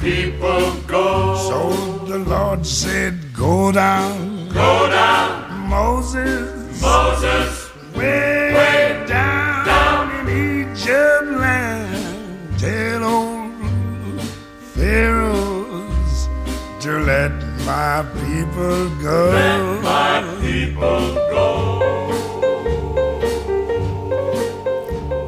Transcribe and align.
people 0.00 0.72
go. 0.86 1.36
So 1.36 1.60
the 2.06 2.18
Lord 2.18 2.64
said, 2.66 3.32
Go 3.34 3.70
down, 3.72 4.48
Go 4.48 4.88
down, 4.90 5.68
Moses, 5.68 6.80
Moses, 6.82 7.70
way, 7.94 8.52
way 8.54 9.04
down, 9.06 9.66
down. 9.66 10.28
in 10.28 10.66
Egypt 10.72 11.26
land. 11.38 12.58
Tell 12.58 13.04
old 13.04 14.20
Pharaohs 14.74 16.28
to 16.80 16.90
let 17.00 17.32
my 17.64 18.04
people 18.24 18.88
go. 19.02 19.30
let 19.30 19.82
my 19.82 20.22
people 20.40 21.14
go. 21.30 21.50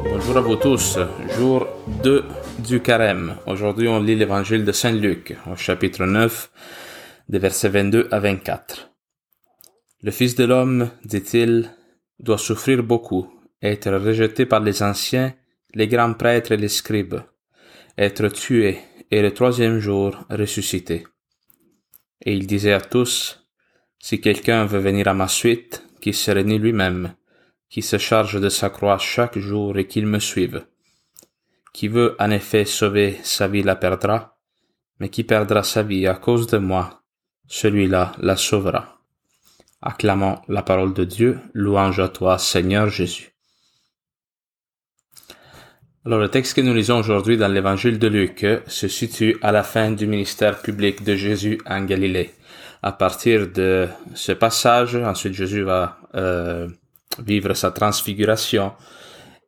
Bonjour 0.09 0.37
à 0.37 0.41
vous 0.41 0.55
tous, 0.55 0.97
jour 1.37 1.67
2 2.03 2.23
du 2.63 2.81
carême. 2.81 3.35
Aujourd'hui, 3.45 3.87
on 3.87 4.01
lit 4.01 4.15
l'évangile 4.15 4.63
de 4.65 4.71
Saint 4.71 4.91
Luc, 4.91 5.35
au 5.51 5.55
chapitre 5.55 6.05
9, 6.05 6.51
des 7.29 7.39
versets 7.39 7.69
22 7.69 8.07
à 8.11 8.19
24. 8.19 8.91
Le 10.01 10.11
Fils 10.11 10.35
de 10.35 10.45
l'homme, 10.45 10.89
dit-il, 11.03 11.71
doit 12.19 12.37
souffrir 12.37 12.83
beaucoup, 12.83 13.29
être 13.61 13.91
rejeté 13.91 14.45
par 14.45 14.61
les 14.61 14.81
anciens, 14.81 15.33
les 15.73 15.87
grands 15.87 16.13
prêtres 16.13 16.53
et 16.53 16.57
les 16.57 16.69
scribes, 16.69 17.21
être 17.97 18.27
tué 18.29 18.79
et 19.11 19.21
le 19.21 19.33
troisième 19.33 19.79
jour 19.79 20.25
ressuscité. 20.29 21.05
Et 22.25 22.33
il 22.33 22.47
disait 22.47 22.73
à 22.73 22.81
tous, 22.81 23.45
si 23.99 24.21
quelqu'un 24.21 24.65
veut 24.65 24.79
venir 24.79 25.07
à 25.07 25.13
ma 25.13 25.27
suite, 25.27 25.83
qu'il 26.01 26.13
se 26.13 26.31
renie 26.31 26.59
lui-même, 26.59 27.13
qui 27.69 27.81
se 27.81 27.97
charge 27.97 28.39
de 28.39 28.49
sa 28.49 28.69
croix 28.69 28.97
chaque 28.97 29.37
jour 29.37 29.77
et 29.77 29.87
qu'il 29.87 30.05
me 30.05 30.19
suive. 30.19 30.65
Qui 31.73 31.87
veut 31.87 32.15
en 32.19 32.31
effet 32.31 32.65
sauver 32.65 33.19
sa 33.23 33.47
vie 33.47 33.63
la 33.63 33.75
perdra, 33.75 34.37
mais 34.99 35.09
qui 35.09 35.23
perdra 35.23 35.63
sa 35.63 35.83
vie 35.83 36.07
à 36.07 36.13
cause 36.13 36.47
de 36.47 36.57
moi, 36.59 37.01
celui-là 37.47 38.13
la 38.19 38.37
sauvera. 38.37 38.99
Acclamons 39.81 40.39
la 40.47 40.61
parole 40.61 40.93
de 40.93 41.03
Dieu, 41.03 41.39
louange 41.53 41.99
à 41.99 42.07
toi 42.07 42.37
Seigneur 42.37 42.87
Jésus. 42.89 43.33
Alors 46.05 46.19
le 46.19 46.29
texte 46.29 46.53
que 46.53 46.61
nous 46.61 46.73
lisons 46.73 46.99
aujourd'hui 46.99 47.37
dans 47.37 47.47
l'évangile 47.47 47.97
de 47.97 48.07
Luc 48.07 48.45
se 48.67 48.87
situe 48.89 49.37
à 49.41 49.53
la 49.53 49.63
fin 49.63 49.91
du 49.91 50.05
ministère 50.05 50.61
public 50.61 51.03
de 51.03 51.15
Jésus 51.15 51.59
en 51.65 51.85
Galilée. 51.85 52.31
À 52.81 52.91
partir 52.91 53.47
de 53.47 53.87
ce 54.13 54.33
passage, 54.33 54.95
ensuite 54.97 55.33
Jésus 55.33 55.63
va 55.63 55.97
euh, 56.15 56.67
vivre 57.19 57.53
sa 57.53 57.71
transfiguration 57.71 58.73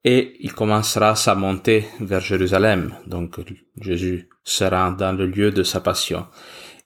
et 0.06 0.38
il 0.40 0.54
commencera 0.54 1.16
sa 1.16 1.34
montée 1.34 1.86
vers 2.00 2.22
Jérusalem. 2.22 2.94
Donc 3.08 3.38
Jésus 3.82 4.30
sera 4.44 4.92
dans 4.92 5.12
le 5.12 5.26
lieu 5.26 5.52
de 5.52 5.64
sa 5.64 5.82
passion. 5.82 6.28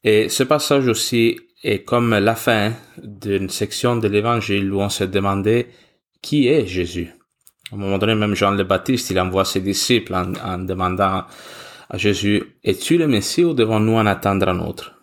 Et 0.05 0.29
ce 0.29 0.43
passage 0.43 0.87
aussi 0.87 1.37
est 1.61 1.83
comme 1.83 2.17
la 2.17 2.35
fin 2.35 2.71
d'une 3.03 3.49
section 3.49 3.97
de 3.97 4.07
l'évangile 4.07 4.71
où 4.73 4.79
on 4.79 4.87
se 4.87 5.03
demandait 5.03 5.67
qui 6.21 6.47
est 6.47 6.65
Jésus. 6.65 7.09
À 7.71 7.75
un 7.75 7.77
moment 7.77 7.97
donné, 7.97 8.15
même 8.15 8.35
Jean 8.35 8.51
le 8.51 8.63
Baptiste, 8.63 9.09
il 9.09 9.19
envoie 9.19 9.43
ses 9.43 9.59
disciples 9.59 10.15
en, 10.15 10.57
demandant 10.59 11.25
à 11.89 11.97
Jésus, 11.97 12.41
es-tu 12.63 12.97
le 12.97 13.07
Messie 13.07 13.43
ou 13.43 13.53
devons-nous 13.53 13.95
en 13.95 14.05
attendre 14.05 14.47
un 14.47 14.59
autre? 14.59 14.95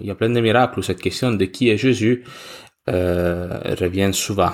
Il 0.00 0.08
y 0.08 0.10
a 0.10 0.16
plein 0.16 0.28
de 0.28 0.40
miracles 0.40 0.80
où 0.80 0.82
cette 0.82 1.00
question 1.00 1.32
de 1.32 1.44
qui 1.44 1.70
est 1.70 1.78
Jésus 1.78 2.24
euh, 2.88 3.60
revient 3.78 4.10
souvent. 4.12 4.52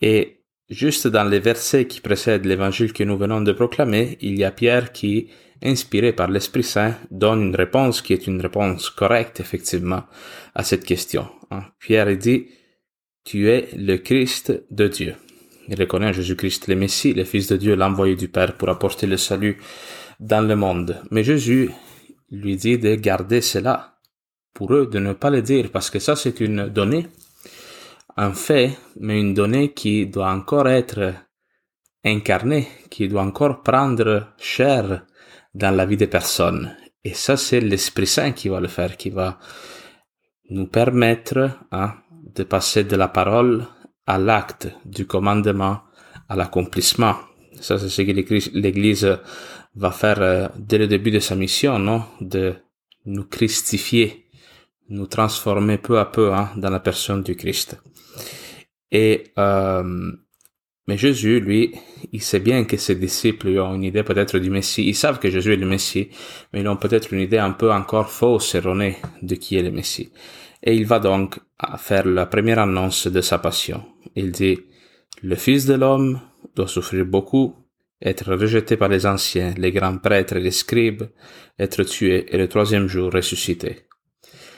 Et 0.00 0.41
juste 0.68 1.06
dans 1.06 1.24
les 1.24 1.40
versets 1.40 1.86
qui 1.86 2.00
précèdent 2.00 2.46
l'évangile 2.46 2.92
que 2.92 3.04
nous 3.04 3.18
venons 3.18 3.40
de 3.40 3.52
proclamer, 3.52 4.18
il 4.20 4.38
y 4.38 4.44
a 4.44 4.50
Pierre 4.50 4.92
qui, 4.92 5.28
inspiré 5.62 6.12
par 6.12 6.28
l'Esprit 6.28 6.62
Saint, 6.62 6.96
donne 7.10 7.42
une 7.42 7.56
réponse 7.56 8.02
qui 8.02 8.12
est 8.12 8.26
une 8.26 8.40
réponse 8.40 8.90
correcte, 8.90 9.40
effectivement, 9.40 10.04
à 10.54 10.62
cette 10.64 10.84
question. 10.84 11.28
Hein. 11.50 11.64
Pierre 11.78 12.16
dit, 12.16 12.46
tu 13.24 13.48
es 13.48 13.68
le 13.76 13.98
Christ 13.98 14.64
de 14.70 14.88
Dieu. 14.88 15.14
Il 15.68 15.78
reconnaît 15.78 16.12
Jésus-Christ 16.12 16.66
le 16.68 16.74
Messie, 16.74 17.14
le 17.14 17.24
Fils 17.24 17.46
de 17.46 17.56
Dieu, 17.56 17.76
l'envoyé 17.76 18.16
du 18.16 18.28
Père 18.28 18.56
pour 18.56 18.68
apporter 18.68 19.06
le 19.06 19.16
salut 19.16 19.58
dans 20.18 20.46
le 20.46 20.56
monde. 20.56 21.00
Mais 21.10 21.22
Jésus 21.22 21.70
lui 22.30 22.56
dit 22.56 22.78
de 22.78 22.94
garder 22.96 23.40
cela 23.40 23.98
pour 24.54 24.74
eux, 24.74 24.86
de 24.86 24.98
ne 24.98 25.12
pas 25.12 25.30
le 25.30 25.42
dire, 25.42 25.70
parce 25.70 25.90
que 25.90 25.98
ça 25.98 26.16
c'est 26.16 26.40
une 26.40 26.68
donnée 26.68 27.06
un 28.16 28.32
fait, 28.32 28.76
mais 29.00 29.20
une 29.20 29.34
donnée 29.34 29.72
qui 29.72 30.06
doit 30.06 30.30
encore 30.30 30.68
être 30.68 31.14
incarnée, 32.04 32.68
qui 32.90 33.08
doit 33.08 33.22
encore 33.22 33.62
prendre 33.62 34.28
chair 34.38 35.04
dans 35.54 35.74
la 35.74 35.86
vie 35.86 35.96
des 35.96 36.06
personnes. 36.06 36.76
Et 37.04 37.14
ça, 37.14 37.36
c'est 37.36 37.60
l'Esprit 37.60 38.06
Saint 38.06 38.32
qui 38.32 38.48
va 38.48 38.60
le 38.60 38.68
faire, 38.68 38.96
qui 38.96 39.10
va 39.10 39.38
nous 40.50 40.66
permettre 40.66 41.50
hein, 41.72 41.94
de 42.34 42.44
passer 42.44 42.84
de 42.84 42.96
la 42.96 43.08
parole 43.08 43.66
à 44.06 44.18
l'acte, 44.18 44.68
du 44.84 45.06
commandement 45.06 45.80
à 46.28 46.36
l'accomplissement. 46.36 47.16
Ça, 47.60 47.78
c'est 47.78 47.88
ce 47.88 48.02
que 48.02 48.12
l'Église 48.58 49.18
va 49.74 49.90
faire 49.90 50.20
euh, 50.20 50.48
dès 50.56 50.78
le 50.78 50.86
début 50.86 51.10
de 51.10 51.18
sa 51.18 51.34
mission, 51.34 51.78
non? 51.78 52.04
De 52.20 52.54
nous 53.06 53.24
christifier, 53.24 54.21
nous 54.92 55.06
transformer 55.06 55.78
peu 55.78 55.98
à 55.98 56.04
peu 56.04 56.32
hein, 56.32 56.50
dans 56.56 56.70
la 56.70 56.80
personne 56.80 57.22
du 57.22 57.34
Christ. 57.34 57.80
Et 58.90 59.24
euh, 59.38 60.12
mais 60.88 60.98
Jésus, 60.98 61.40
lui, 61.40 61.74
il 62.12 62.20
sait 62.20 62.40
bien 62.40 62.64
que 62.64 62.76
ses 62.76 62.96
disciples 62.96 63.48
ont 63.60 63.74
une 63.74 63.84
idée 63.84 64.02
peut-être 64.02 64.38
du 64.38 64.50
Messie. 64.50 64.84
Ils 64.84 64.96
savent 64.96 65.20
que 65.20 65.30
Jésus 65.30 65.52
est 65.52 65.56
le 65.56 65.66
Messie, 65.66 66.10
mais 66.52 66.60
ils 66.60 66.68
ont 66.68 66.76
peut-être 66.76 67.12
une 67.12 67.20
idée 67.20 67.38
un 67.38 67.52
peu 67.52 67.72
encore 67.72 68.10
fausse, 68.10 68.54
erronée 68.54 68.96
de 69.22 69.36
qui 69.36 69.56
est 69.56 69.62
le 69.62 69.70
Messie. 69.70 70.12
Et 70.62 70.74
il 70.74 70.86
va 70.86 70.98
donc 70.98 71.38
faire 71.78 72.06
la 72.06 72.26
première 72.26 72.58
annonce 72.58 73.06
de 73.06 73.20
sa 73.20 73.38
passion. 73.38 73.84
Il 74.16 74.32
dit, 74.32 74.58
le 75.22 75.36
Fils 75.36 75.66
de 75.66 75.74
l'homme 75.74 76.20
doit 76.56 76.68
souffrir 76.68 77.06
beaucoup, 77.06 77.54
être 78.02 78.34
rejeté 78.34 78.76
par 78.76 78.88
les 78.88 79.06
anciens, 79.06 79.54
les 79.56 79.70
grands 79.70 79.98
prêtres 79.98 80.36
et 80.36 80.40
les 80.40 80.50
scribes, 80.50 81.04
être 81.60 81.84
tué 81.84 82.26
et 82.28 82.38
le 82.38 82.48
troisième 82.48 82.88
jour 82.88 83.12
ressuscité 83.12 83.86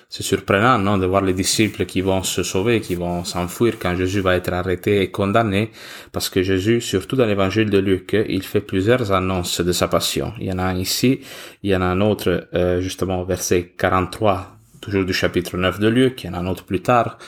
c'est 0.08 0.22
surprenant, 0.22 0.78
non, 0.78 0.98
de 0.98 1.06
voir 1.06 1.22
les 1.22 1.32
disciples 1.32 1.86
qui 1.86 2.00
vont 2.00 2.22
se 2.22 2.42
sauver, 2.42 2.80
qui 2.80 2.94
vont 2.94 3.24
s'enfuir 3.24 3.78
quand 3.78 3.96
Jésus 3.96 4.20
va 4.20 4.36
être 4.36 4.52
arrêté 4.52 5.02
et 5.02 5.10
condamné, 5.10 5.70
parce 6.12 6.28
que 6.28 6.42
Jésus, 6.42 6.80
surtout 6.80 7.16
dans 7.16 7.26
l'évangile 7.26 7.70
de 7.70 7.78
Luc, 7.78 8.16
il 8.28 8.42
fait 8.42 8.60
plusieurs 8.60 9.12
annonces 9.12 9.60
de 9.60 9.72
sa 9.72 9.88
passion. 9.88 10.32
Il 10.38 10.46
y 10.46 10.52
en 10.52 10.58
a 10.58 10.72
ici, 10.74 11.20
il 11.62 11.70
y 11.70 11.76
en 11.76 11.82
a 11.82 11.86
un 11.86 12.00
autre, 12.00 12.48
euh, 12.54 12.80
justement, 12.80 13.22
au 13.22 13.24
verset 13.24 13.72
43, 13.76 14.56
toujours 14.80 15.04
du 15.04 15.12
chapitre 15.12 15.56
9 15.56 15.80
de 15.80 15.88
Luc, 15.88 16.24
il 16.24 16.26
y 16.28 16.30
en 16.30 16.34
a 16.34 16.38
un 16.38 16.46
autre 16.46 16.64
plus 16.64 16.80
tard. 16.80 17.18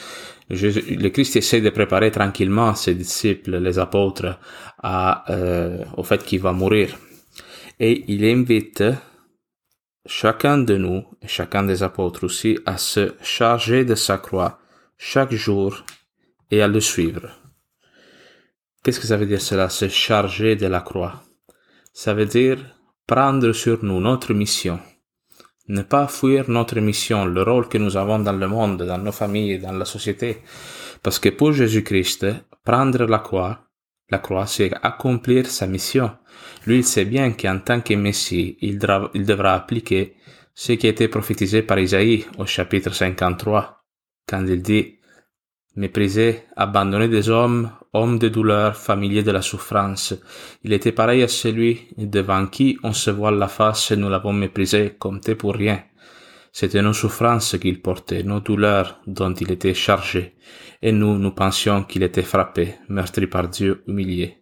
Le 0.49 1.09
Christ 1.09 1.35
essaie 1.35 1.61
de 1.61 1.71
préparer 1.71 2.13
tranquillement 2.13 2.75
ses 2.77 2.95
disciples, 2.95 3.57
les 3.57 3.79
apôtres, 3.81 4.39
à, 4.81 5.25
euh, 5.33 5.83
au 5.97 6.05
fait 6.05 6.23
qu'il 6.25 6.41
va 6.41 6.53
mourir. 6.53 6.97
Et 7.81 8.05
il 8.07 8.25
invite 8.25 8.85
chacun 10.07 10.59
de 10.59 10.77
nous, 10.77 11.05
et 11.23 11.29
chacun 11.29 11.63
des 11.63 11.83
apôtres 11.83 12.25
aussi, 12.25 12.59
à 12.67 12.79
se 12.79 13.15
charger 13.23 13.85
de 13.85 13.95
sa 13.95 14.19
croix 14.19 14.59
chaque 14.99 15.35
jour 15.35 15.85
et 16.51 16.63
à 16.63 16.69
le 16.69 16.81
suivre. 16.81 17.29
Qu'est-ce 18.83 19.01
que 19.01 19.07
ça 19.07 19.17
veut 19.17 19.27
dire 19.27 19.43
cela, 19.43 19.69
se 19.69 19.89
charger 19.89 20.57
de 20.57 20.67
la 20.67 20.81
croix? 20.81 21.23
Ça 21.93 22.15
veut 22.15 22.27
dire 22.27 22.59
prendre 23.07 23.53
sur 23.53 23.85
nous 23.85 24.01
notre 24.01 24.33
mission, 24.33 24.81
ne 25.69 25.83
pas 25.83 26.07
fuir 26.07 26.49
notre 26.49 26.79
mission, 26.81 27.25
le 27.25 27.43
rôle 27.43 27.69
que 27.69 27.79
nous 27.79 27.97
avons 27.97 28.19
dans 28.21 28.33
le 28.33 28.49
monde, 28.49 28.83
dans 28.83 28.99
nos 28.99 29.13
familles, 29.13 29.59
dans 29.59 29.73
la 29.73 29.85
société. 29.85 30.43
Parce 31.03 31.19
que 31.19 31.29
pour 31.29 31.53
Jésus-Christ, 31.53 32.27
prendre 32.65 33.05
la 33.07 33.19
croix, 33.19 33.66
la 34.11 34.19
croix, 34.19 34.47
c'est 34.47 34.73
accomplir 34.83 35.47
sa 35.47 35.67
mission. 35.67 36.11
Lui, 36.67 36.79
il 36.79 36.85
sait 36.85 37.05
bien 37.05 37.33
qu'en 37.33 37.59
tant 37.59 37.81
que 37.81 37.95
Messie, 37.95 38.57
il, 38.61 38.79
devra, 38.79 39.55
appliquer 39.55 40.15
ce 40.55 40.73
qui 40.73 40.87
a 40.87 40.91
été 40.91 41.09
prophétisé 41.09 41.63
par 41.63 41.79
Isaïe 41.79 42.25
au 42.39 42.47
chapitre 42.47 42.93
53, 42.93 43.85
quand 44.29 44.45
il 44.47 44.63
dit 44.63 44.95
Méprisé, 45.77 46.45
abandonné 46.57 47.07
des 47.07 47.29
hommes, 47.29 47.71
homme 47.93 48.19
de 48.19 48.29
douleur, 48.29 48.77
familier 48.77 49.23
de 49.23 49.31
la 49.31 49.43
souffrance. 49.43 50.15
Il 50.65 50.73
était 50.73 50.93
pareil 50.93 51.23
à 51.23 51.29
celui 51.29 51.89
devant 51.99 52.47
qui 52.47 52.79
on 52.83 52.95
se 52.95 53.11
voile 53.11 53.37
la 53.37 53.49
face 53.49 53.91
et 53.91 53.97
nous 53.97 54.09
l'avons 54.09 54.33
méprisé, 54.33 54.95
compté 54.99 55.35
pour 55.35 55.55
rien. 55.55 55.83
C'était 56.59 56.81
nos 56.81 56.95
souffrances 56.95 57.59
qu'il 57.59 57.83
portait, 57.83 58.23
nos 58.23 58.41
douleurs 58.41 59.03
dont 59.07 59.35
il 59.35 59.53
était 59.53 59.75
chargé, 59.75 60.37
et 60.81 60.91
nous, 60.91 61.19
nous 61.19 61.33
pensions 61.33 61.85
qu'il 61.85 62.03
était 62.03 62.23
frappé, 62.23 62.77
meurtri 62.89 63.27
par 63.27 63.51
Dieu, 63.51 63.85
humilié. 63.87 64.39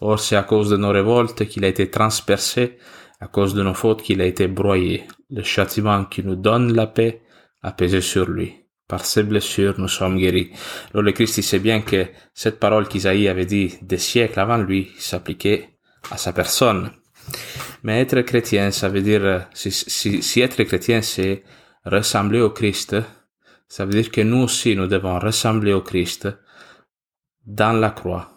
Or, 0.00 0.20
c'est 0.20 0.36
à 0.36 0.44
cause 0.44 0.70
de 0.70 0.76
nos 0.76 0.92
révoltes 0.92 1.48
qu'il 1.48 1.64
a 1.64 1.68
été 1.68 1.90
transpercé, 1.90 2.78
à 3.18 3.26
cause 3.26 3.54
de 3.54 3.64
nos 3.64 3.74
fautes 3.74 4.02
qu'il 4.02 4.20
a 4.20 4.26
été 4.26 4.46
broyé. 4.46 5.02
Le 5.30 5.42
châtiment 5.42 6.04
qui 6.04 6.22
nous 6.22 6.36
donne 6.36 6.74
la 6.74 6.86
paix 6.86 7.22
a 7.60 7.72
pesé 7.72 8.02
sur 8.02 8.30
lui. 8.30 8.54
Par 8.86 9.04
ses 9.04 9.24
blessures, 9.24 9.80
nous 9.80 9.88
sommes 9.88 10.16
guéris. 10.16 10.52
Alors 10.94 11.12
Christ, 11.12 11.42
sait 11.42 11.58
bien 11.58 11.80
que 11.80 12.06
cette 12.34 12.60
parole 12.60 12.86
qu'Isaïe 12.86 13.26
avait 13.26 13.46
dit 13.46 13.74
des 13.82 13.98
siècles 13.98 14.38
avant 14.38 14.58
lui 14.58 14.92
s'appliquait 14.96 15.70
à 16.12 16.18
sa 16.18 16.32
personne. 16.32 16.92
Mais 17.82 18.00
être 18.00 18.20
chrétien, 18.22 18.70
ça 18.70 18.88
veut 18.88 19.02
dire, 19.02 19.46
si, 19.54 19.70
si, 19.70 20.22
si 20.22 20.40
être 20.40 20.62
chrétien, 20.64 21.02
c'est 21.02 21.42
ressembler 21.84 22.40
au 22.40 22.50
Christ, 22.50 22.96
ça 23.68 23.84
veut 23.84 23.92
dire 23.92 24.10
que 24.10 24.20
nous 24.20 24.42
aussi, 24.42 24.74
nous 24.74 24.86
devons 24.86 25.18
ressembler 25.18 25.72
au 25.72 25.82
Christ 25.82 26.28
dans 27.46 27.72
la 27.72 27.90
croix, 27.90 28.36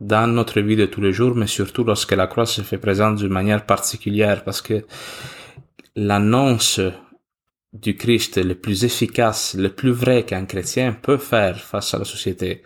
dans 0.00 0.26
notre 0.26 0.60
vie 0.60 0.76
de 0.76 0.86
tous 0.86 1.00
les 1.00 1.12
jours, 1.12 1.34
mais 1.34 1.46
surtout 1.46 1.84
lorsque 1.84 2.12
la 2.12 2.26
croix 2.26 2.46
se 2.46 2.62
fait 2.62 2.78
présente 2.78 3.16
d'une 3.16 3.28
manière 3.28 3.66
particulière, 3.66 4.44
parce 4.44 4.62
que 4.62 4.84
l'annonce 5.96 6.80
du 7.72 7.96
Christ 7.96 8.38
le 8.38 8.54
plus 8.54 8.84
efficace, 8.84 9.54
le 9.54 9.68
plus 9.68 9.90
vrai 9.90 10.24
qu'un 10.24 10.46
chrétien 10.46 10.92
peut 10.92 11.18
faire 11.18 11.58
face 11.58 11.92
à 11.94 11.98
la 11.98 12.04
société, 12.04 12.62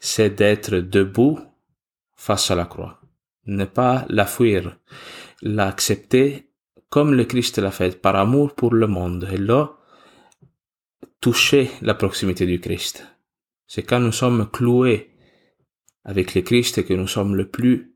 c'est 0.00 0.30
d'être 0.30 0.76
debout 0.76 1.38
face 2.14 2.50
à 2.50 2.54
la 2.54 2.66
croix. 2.66 3.00
Ne 3.46 3.64
pas 3.64 4.04
la 4.08 4.26
fuir, 4.26 4.76
l'accepter 5.44 6.50
comme 6.88 7.14
le 7.14 7.24
Christ 7.24 7.58
l'a 7.58 7.70
fait, 7.70 8.00
par 8.00 8.16
amour 8.16 8.54
pour 8.54 8.72
le 8.72 8.86
monde. 8.86 9.28
Et 9.32 9.36
là, 9.36 9.76
toucher 11.20 11.70
la 11.82 11.94
proximité 11.94 12.46
du 12.46 12.60
Christ. 12.60 13.06
C'est 13.66 13.82
quand 13.82 14.00
nous 14.00 14.12
sommes 14.12 14.48
cloués 14.50 15.10
avec 16.04 16.34
le 16.34 16.42
Christ 16.42 16.84
que 16.86 16.94
nous 16.94 17.08
sommes 17.08 17.34
le 17.34 17.48
plus 17.48 17.94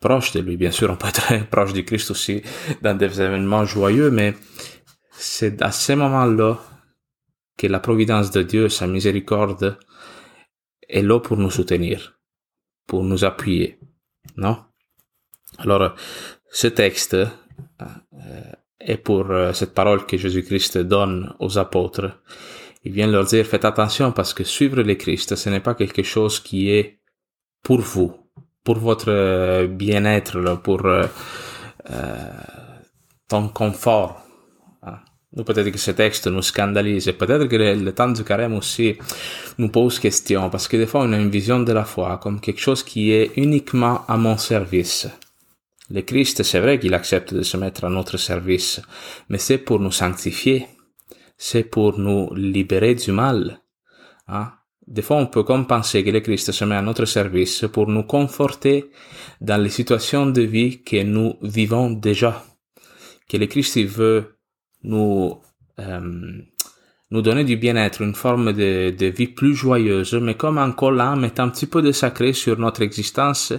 proche 0.00 0.32
de 0.32 0.40
lui. 0.40 0.56
Bien 0.56 0.70
sûr, 0.70 0.90
on 0.90 0.96
peut 0.96 1.08
être 1.08 1.46
proche 1.50 1.72
du 1.72 1.84
Christ 1.84 2.10
aussi 2.10 2.42
dans 2.80 2.96
des 2.96 3.20
événements 3.20 3.64
joyeux, 3.64 4.10
mais 4.10 4.34
c'est 5.12 5.62
à 5.62 5.70
ce 5.70 5.92
moment-là 5.92 6.58
que 7.58 7.66
la 7.66 7.80
providence 7.80 8.30
de 8.30 8.42
Dieu, 8.42 8.68
sa 8.68 8.86
miséricorde, 8.86 9.78
est 10.88 11.02
là 11.02 11.20
pour 11.20 11.36
nous 11.36 11.50
soutenir, 11.50 12.18
pour 12.86 13.04
nous 13.04 13.24
appuyer. 13.24 13.78
Non? 14.36 14.64
Alors, 15.58 15.94
ce 16.52 16.66
texte 16.66 17.14
euh, 17.14 17.26
est 18.78 18.98
pour 18.98 19.30
euh, 19.30 19.52
cette 19.54 19.74
parole 19.74 20.04
que 20.06 20.18
Jésus-Christ 20.18 20.78
donne 20.78 21.34
aux 21.40 21.58
apôtres. 21.58 22.20
Il 22.84 22.92
vient 22.92 23.06
leur 23.06 23.24
dire, 23.24 23.46
faites 23.46 23.64
attention 23.64 24.12
parce 24.12 24.34
que 24.34 24.44
suivre 24.44 24.82
le 24.82 24.94
Christ, 24.94 25.34
ce 25.34 25.48
n'est 25.48 25.60
pas 25.60 25.74
quelque 25.74 26.02
chose 26.02 26.40
qui 26.40 26.70
est 26.70 26.98
pour 27.62 27.80
vous, 27.80 28.12
pour 28.64 28.78
votre 28.78 29.10
euh, 29.10 29.66
bien-être, 29.66 30.60
pour 30.62 30.82
ton 33.28 33.48
confort. 33.48 34.20
Peut-être 35.34 35.70
que 35.70 35.78
ce 35.78 35.92
texte 35.92 36.26
nous 36.26 36.42
scandalise 36.42 37.10
peut-être 37.18 37.46
que 37.46 37.56
le, 37.56 37.92
temps 37.92 38.10
du 38.10 38.22
carême 38.22 38.54
aussi 38.54 38.98
nous 39.56 39.70
pose 39.70 39.98
question 39.98 40.50
parce 40.50 40.68
que 40.68 40.76
des 40.76 40.86
fois 40.86 41.00
on 41.04 41.12
a 41.14 41.16
une 41.16 41.30
vision 41.30 41.60
de 41.60 41.72
la 41.72 41.84
foi 41.84 42.18
comme 42.22 42.38
quelque 42.38 42.60
chose 42.60 42.82
qui 42.82 43.12
est 43.12 43.32
uniquement 43.36 44.04
à 44.06 44.18
mon 44.18 44.36
service. 44.36 45.08
Le 45.92 46.00
Christ, 46.00 46.42
c'est 46.42 46.60
vrai 46.60 46.78
qu'il 46.78 46.94
accepte 46.94 47.34
de 47.34 47.42
se 47.42 47.58
mettre 47.58 47.84
à 47.84 47.90
notre 47.90 48.16
service, 48.16 48.80
mais 49.28 49.36
c'est 49.36 49.58
pour 49.58 49.78
nous 49.78 49.92
sanctifier, 49.92 50.66
c'est 51.36 51.64
pour 51.64 51.98
nous 51.98 52.32
libérer 52.34 52.94
du 52.94 53.12
mal. 53.12 53.60
Hein? 54.26 54.52
Des 54.86 55.02
fois, 55.02 55.18
on 55.18 55.26
peut 55.26 55.42
comme 55.42 55.66
penser 55.66 56.02
que 56.02 56.08
le 56.08 56.20
Christ 56.20 56.50
se 56.50 56.64
met 56.64 56.76
à 56.76 56.80
notre 56.80 57.04
service 57.04 57.66
pour 57.70 57.88
nous 57.88 58.04
conforter 58.04 58.86
dans 59.42 59.62
les 59.62 59.68
situations 59.68 60.24
de 60.24 60.40
vie 60.40 60.82
que 60.82 61.02
nous 61.02 61.34
vivons 61.42 61.90
déjà. 61.90 62.42
Que 63.28 63.36
le 63.36 63.46
Christ 63.46 63.78
veut 63.84 64.38
nous 64.84 65.42
euh, 65.78 66.40
nous 67.10 67.20
donner 67.20 67.44
du 67.44 67.58
bien-être, 67.58 68.00
une 68.00 68.14
forme 68.14 68.54
de, 68.54 68.88
de, 68.88 69.06
vie 69.06 69.28
plus 69.28 69.54
joyeuse, 69.54 70.14
mais 70.14 70.34
comme 70.34 70.56
encore 70.56 70.92
là, 70.92 71.14
mettant 71.16 71.44
un 71.44 71.50
petit 71.50 71.66
peu 71.66 71.82
de 71.82 71.92
sacré 71.92 72.32
sur 72.32 72.58
notre 72.58 72.80
existence 72.80 73.52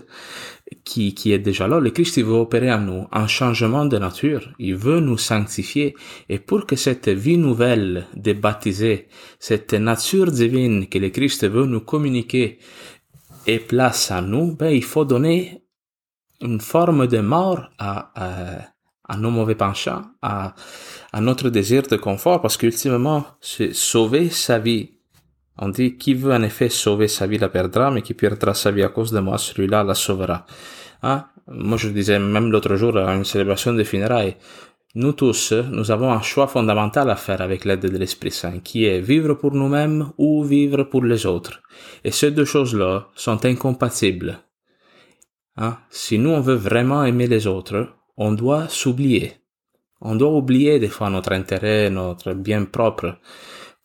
qui, 0.83 1.13
qui 1.13 1.31
est 1.31 1.39
déjà 1.39 1.67
là. 1.67 1.79
Le 1.79 1.89
Christ 1.91 2.17
il 2.17 2.25
veut 2.25 2.33
opérer 2.33 2.71
en 2.71 2.79
nous 2.79 3.07
un 3.11 3.27
changement 3.27 3.85
de 3.85 3.97
nature. 3.97 4.49
Il 4.59 4.75
veut 4.75 4.99
nous 4.99 5.17
sanctifier. 5.17 5.95
Et 6.29 6.39
pour 6.39 6.65
que 6.65 6.75
cette 6.75 7.09
vie 7.09 7.37
nouvelle 7.37 8.07
de 8.15 8.33
baptisé, 8.33 9.07
cette 9.39 9.73
nature 9.73 10.31
divine 10.31 10.87
que 10.87 10.99
le 10.99 11.09
Christ 11.09 11.47
veut 11.47 11.65
nous 11.65 11.81
communiquer 11.81 12.59
ait 13.47 13.59
place 13.59 14.11
à 14.11 14.21
nous, 14.21 14.55
ben, 14.55 14.69
il 14.69 14.83
faut 14.83 15.05
donner 15.05 15.63
une 16.41 16.61
forme 16.61 17.07
de 17.07 17.19
mort 17.19 17.69
à, 17.77 18.11
à 18.15 18.73
à 19.07 19.17
nos 19.17 19.31
mauvais 19.31 19.55
penchants, 19.55 20.03
à, 20.21 20.55
à 21.11 21.21
notre 21.21 21.49
désir 21.49 21.83
de 21.83 21.97
confort, 21.97 22.41
parce 22.41 22.57
qu'ultimement, 22.57 23.25
sauver 23.41 24.29
sa 24.29 24.59
vie. 24.59 24.92
On 25.57 25.69
dit, 25.69 25.97
qui 25.97 26.13
veut 26.13 26.33
en 26.33 26.41
effet 26.43 26.69
sauver 26.69 27.07
sa 27.07 27.27
vie 27.27 27.37
la 27.37 27.49
perdra, 27.49 27.91
mais 27.91 28.01
qui 28.01 28.13
perdra 28.13 28.53
sa 28.53 28.71
vie 28.71 28.83
à 28.83 28.89
cause 28.89 29.11
de 29.11 29.19
moi, 29.19 29.37
celui-là 29.37 29.83
la 29.83 29.93
sauvera. 29.93 30.45
Hein? 31.03 31.25
Moi, 31.47 31.77
je 31.77 31.89
disais 31.89 32.19
même 32.19 32.51
l'autre 32.51 32.75
jour 32.75 32.97
à 32.97 33.13
une 33.13 33.25
célébration 33.25 33.73
de 33.73 33.83
funérailles, 33.83 34.35
nous 34.95 35.13
tous, 35.13 35.53
nous 35.53 35.89
avons 35.89 36.11
un 36.11 36.21
choix 36.21 36.45
fondamental 36.45 37.09
à 37.09 37.15
faire 37.15 37.41
avec 37.41 37.65
l'aide 37.65 37.79
de 37.79 37.97
l'Esprit 37.97 38.29
Saint, 38.29 38.59
qui 38.59 38.85
est 38.85 39.01
vivre 39.01 39.33
pour 39.33 39.51
nous-mêmes 39.51 40.11
ou 40.19 40.43
vivre 40.43 40.83
pour 40.83 41.03
les 41.03 41.25
autres. 41.25 41.63
Et 42.03 42.11
ces 42.11 42.29
deux 42.29 42.45
choses-là 42.45 43.07
sont 43.15 43.43
incompatibles. 43.43 44.37
Hein? 45.57 45.77
Si 45.89 46.19
nous, 46.19 46.29
on 46.29 46.41
veut 46.41 46.53
vraiment 46.53 47.03
aimer 47.03 47.25
les 47.25 47.47
autres, 47.47 47.87
on 48.17 48.33
doit 48.33 48.67
s'oublier. 48.69 49.33
On 49.99 50.15
doit 50.15 50.35
oublier 50.35 50.79
des 50.79 50.89
fois 50.89 51.09
notre 51.09 51.31
intérêt, 51.31 51.89
notre 51.89 52.33
bien 52.33 52.65
propre, 52.65 53.17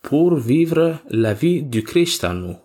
pour 0.03 0.37
vivre 0.37 0.99
la 1.11 1.35
vie 1.35 1.63
du 1.63 1.83
Christ 1.83 2.25
en 2.25 2.35
nous. 2.35 2.57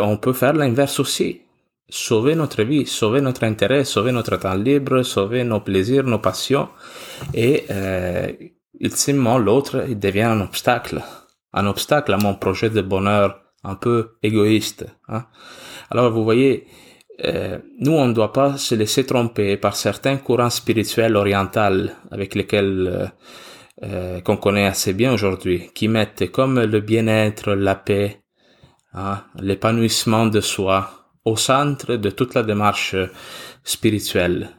On 0.00 0.16
peut 0.16 0.32
faire 0.32 0.54
l'inverse 0.54 1.00
aussi. 1.00 1.40
Sauver 1.88 2.34
notre 2.34 2.62
vie, 2.62 2.86
sauver 2.86 3.20
notre 3.20 3.44
intérêt, 3.44 3.84
sauver 3.84 4.12
notre 4.12 4.36
temps 4.38 4.54
libre, 4.54 5.02
sauver 5.02 5.44
nos 5.44 5.60
plaisirs, 5.60 6.04
nos 6.04 6.20
passions. 6.20 6.68
Et 7.34 7.64
euh, 7.70 8.32
ultimement, 8.80 9.38
l'autre 9.38 9.84
devient 9.94 10.22
un 10.22 10.40
obstacle. 10.40 11.02
Un 11.52 11.66
obstacle 11.66 12.14
à 12.14 12.16
mon 12.16 12.34
projet 12.34 12.70
de 12.70 12.80
bonheur 12.80 13.42
un 13.62 13.74
peu 13.74 14.16
égoïste. 14.22 14.86
Hein. 15.08 15.26
Alors 15.90 16.10
vous 16.10 16.24
voyez, 16.24 16.66
euh, 17.24 17.58
nous, 17.78 17.92
on 17.92 18.06
ne 18.06 18.12
doit 18.12 18.32
pas 18.32 18.56
se 18.56 18.74
laisser 18.74 19.04
tromper 19.04 19.56
par 19.56 19.76
certains 19.76 20.16
courants 20.16 20.50
spirituels 20.50 21.16
orientaux 21.16 21.90
avec 22.10 22.34
lesquels 22.34 22.88
euh, 22.90 23.06
euh, 23.84 24.20
qu'on 24.20 24.36
connaît 24.36 24.66
assez 24.66 24.92
bien 24.92 25.12
aujourd'hui, 25.12 25.70
qui 25.74 25.88
mettent 25.88 26.30
comme 26.30 26.60
le 26.60 26.80
bien-être, 26.80 27.52
la 27.52 27.74
paix, 27.74 28.22
hein, 28.94 29.22
l'épanouissement 29.40 30.26
de 30.26 30.40
soi 30.40 31.08
au 31.24 31.36
centre 31.36 31.96
de 31.96 32.10
toute 32.10 32.34
la 32.34 32.42
démarche 32.42 32.96
spirituelle. 33.64 34.50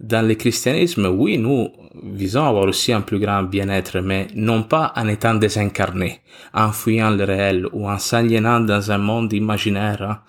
Dans 0.00 0.26
le 0.26 0.34
christianisme, 0.34 1.06
oui, 1.06 1.38
nous 1.38 1.68
visons 2.02 2.44
à 2.44 2.48
avoir 2.48 2.64
aussi 2.64 2.92
un 2.92 3.02
plus 3.02 3.20
grand 3.20 3.44
bien-être, 3.44 4.00
mais 4.00 4.26
non 4.34 4.64
pas 4.64 4.92
en 4.96 5.06
étant 5.06 5.34
désincarnés, 5.34 6.20
en 6.54 6.72
fuyant 6.72 7.10
le 7.10 7.24
réel 7.24 7.68
ou 7.72 7.88
en 7.88 7.98
s'aliénant 7.98 8.60
dans 8.60 8.90
un 8.90 8.98
monde 8.98 9.32
imaginaire 9.32 10.02
hein, 10.02 10.20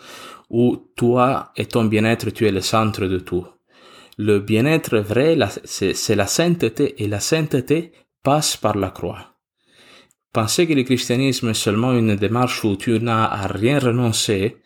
où 0.50 0.78
toi 0.96 1.52
et 1.56 1.66
ton 1.66 1.86
bien-être, 1.86 2.30
tu 2.30 2.46
es 2.46 2.52
le 2.52 2.62
centre 2.62 3.08
de 3.08 3.18
tout. 3.18 3.48
Le 4.18 4.40
bien-être 4.40 4.98
vrai, 5.00 5.36
c'est 5.64 6.16
la 6.16 6.28
sainteté, 6.28 7.04
et 7.04 7.08
la 7.08 7.20
sainteté 7.20 7.94
passe 8.24 8.58
par 8.58 8.76
la 8.78 8.90
croix. 8.90 9.20
Penser 10.32 10.66
que 10.66 10.74
le 10.74 10.84
christianisme 10.84 11.50
est 11.50 11.54
seulement 11.54 11.94
une 11.94 12.16
démarche 12.16 12.64
où 12.64 12.76
tu 12.76 13.00
n'as 13.00 13.26
à 13.26 13.48
rien 13.48 13.78
renoncer, 13.78 14.58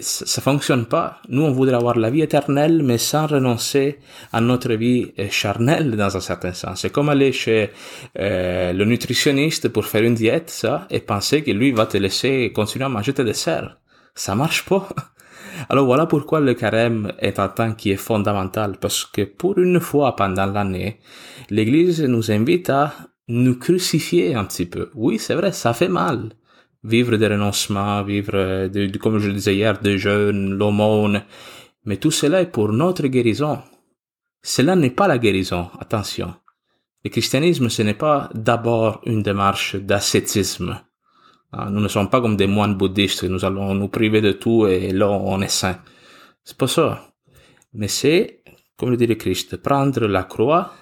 ça, 0.00 0.26
ça 0.26 0.42
fonctionne 0.42 0.84
pas. 0.84 1.22
Nous, 1.28 1.42
on 1.42 1.52
voudrait 1.52 1.76
avoir 1.76 1.96
la 1.96 2.10
vie 2.10 2.20
éternelle, 2.20 2.82
mais 2.82 2.98
sans 2.98 3.26
renoncer 3.26 3.98
à 4.32 4.40
notre 4.40 4.74
vie 4.74 5.12
charnelle 5.30 5.96
dans 5.96 6.16
un 6.16 6.20
certain 6.20 6.52
sens. 6.52 6.82
C'est 6.82 6.90
comme 6.90 7.08
aller 7.08 7.32
chez 7.32 7.70
euh, 8.18 8.72
le 8.74 8.84
nutritionniste 8.84 9.68
pour 9.70 9.86
faire 9.86 10.02
une 10.02 10.14
diète, 10.14 10.50
ça, 10.50 10.86
et 10.90 11.00
penser 11.00 11.42
que 11.42 11.50
lui 11.50 11.72
va 11.72 11.86
te 11.86 11.96
laisser 11.96 12.52
continuer 12.52 12.84
à 12.84 12.90
manger 12.90 13.14
tes 13.14 13.24
desserts 13.24 13.80
ça 14.14 14.34
marche 14.34 14.64
pas. 14.64 14.88
Alors 15.68 15.86
voilà 15.86 16.06
pourquoi 16.06 16.40
le 16.40 16.54
carême 16.54 17.12
est 17.18 17.38
un 17.38 17.48
temps 17.48 17.74
qui 17.74 17.90
est 17.90 17.96
fondamental, 17.96 18.78
parce 18.80 19.04
que 19.04 19.22
pour 19.22 19.58
une 19.58 19.80
fois 19.80 20.16
pendant 20.16 20.46
l'année, 20.46 21.00
l'Église 21.50 22.02
nous 22.02 22.30
invite 22.30 22.70
à 22.70 22.92
nous 23.28 23.58
crucifier 23.58 24.34
un 24.34 24.44
petit 24.44 24.66
peu. 24.66 24.90
Oui, 24.94 25.18
c'est 25.18 25.34
vrai, 25.34 25.52
ça 25.52 25.72
fait 25.72 25.88
mal. 25.88 26.32
Vivre 26.82 27.16
des 27.16 27.28
renoncements, 27.28 28.02
vivre, 28.02 28.68
de, 28.68 28.96
comme 28.98 29.18
je 29.18 29.28
le 29.28 29.34
disais 29.34 29.54
hier, 29.54 29.80
de 29.80 29.96
jeûne, 29.96 30.54
l'aumône. 30.54 31.22
Mais 31.84 31.98
tout 31.98 32.10
cela 32.10 32.40
est 32.40 32.50
pour 32.50 32.72
notre 32.72 33.06
guérison. 33.06 33.58
Cela 34.42 34.76
n'est 34.76 34.90
pas 34.90 35.08
la 35.08 35.18
guérison, 35.18 35.68
attention. 35.78 36.34
Le 37.04 37.10
christianisme, 37.10 37.68
ce 37.68 37.82
n'est 37.82 37.94
pas 37.94 38.30
d'abord 38.34 39.00
une 39.04 39.22
démarche 39.22 39.76
d'ascétisme 39.76 40.80
nous 41.52 41.80
ne 41.80 41.88
sommes 41.88 42.10
pas 42.10 42.20
comme 42.20 42.36
des 42.36 42.46
moines 42.46 42.76
bouddhistes, 42.76 43.24
nous 43.24 43.44
allons 43.44 43.74
nous 43.74 43.88
priver 43.88 44.20
de 44.20 44.32
tout 44.32 44.66
et 44.66 44.92
là 44.92 45.08
on 45.10 45.40
est 45.40 45.48
saint. 45.48 45.80
C'est 46.44 46.56
pas 46.56 46.68
ça. 46.68 47.12
Mais 47.72 47.88
c'est, 47.88 48.42
comme 48.76 48.90
le 48.90 48.96
dit 48.96 49.06
le 49.06 49.16
Christ, 49.16 49.56
prendre 49.56 50.06
la 50.06 50.24
croix 50.24 50.72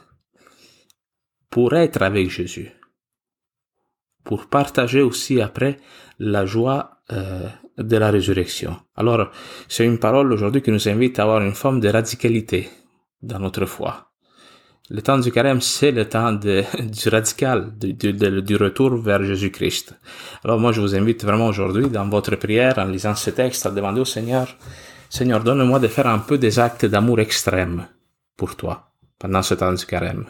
pour 1.50 1.74
être 1.74 2.02
avec 2.02 2.30
Jésus. 2.30 2.70
pour 4.28 4.46
partager 4.48 5.00
aussi 5.00 5.40
après 5.40 5.78
la 6.18 6.44
joie 6.44 6.98
euh, 7.12 7.48
de 7.78 7.96
la 7.96 8.10
résurrection. 8.10 8.76
Alors, 8.94 9.30
c'est 9.68 9.86
une 9.86 9.98
parole 9.98 10.30
aujourd'hui 10.30 10.60
qui 10.60 10.70
nous 10.70 10.86
invite 10.86 11.18
à 11.18 11.22
avoir 11.22 11.40
une 11.40 11.54
forme 11.54 11.80
de 11.80 11.88
radicalité 11.88 12.68
dans 13.22 13.38
notre 13.38 13.64
foi. 13.64 14.07
Le 14.90 15.02
temps 15.02 15.18
du 15.18 15.30
carême, 15.30 15.60
c'est 15.60 15.90
le 15.90 16.08
temps 16.08 16.32
du 16.32 17.08
radical, 17.08 17.72
du, 17.78 17.92
du, 17.92 18.12
du 18.42 18.56
retour 18.56 18.96
vers 18.96 19.22
Jésus-Christ. 19.22 19.94
Alors 20.44 20.58
moi, 20.58 20.72
je 20.72 20.80
vous 20.80 20.94
invite 20.94 21.24
vraiment 21.24 21.46
aujourd'hui, 21.46 21.88
dans 21.90 22.08
votre 22.08 22.36
prière, 22.36 22.78
en 22.78 22.84
lisant 22.84 23.14
ce 23.14 23.30
texte, 23.30 23.66
à 23.66 23.70
demander 23.70 24.00
au 24.00 24.06
Seigneur, 24.06 24.56
Seigneur, 25.10 25.42
donne-moi 25.42 25.78
de 25.78 25.88
faire 25.88 26.06
un 26.06 26.18
peu 26.18 26.38
des 26.38 26.58
actes 26.58 26.84
d'amour 26.86 27.20
extrême 27.20 27.86
pour 28.36 28.56
toi 28.56 28.92
pendant 29.18 29.42
ce 29.42 29.54
temps 29.54 29.72
du 29.72 29.84
carême. 29.84 30.26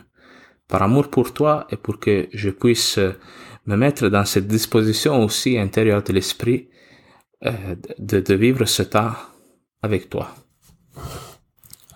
Par 0.69 0.83
amour 0.83 1.09
pour 1.09 1.33
toi 1.33 1.67
et 1.71 1.77
pour 1.77 1.99
que 1.99 2.29
je 2.33 2.50
puisse 2.50 2.99
me 3.67 3.77
mettre 3.77 4.09
dans 4.09 4.25
cette 4.25 4.47
disposition 4.47 5.23
aussi 5.25 5.59
intérieure 5.59 6.03
de 6.03 6.12
l'esprit 6.12 6.69
euh, 7.45 7.77
de, 7.99 8.21
de 8.21 8.35
vivre 8.35 8.65
ce 8.65 8.83
temps 8.83 9.12
avec 9.83 10.09
toi. 10.09 10.35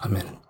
Amen. 0.00 0.41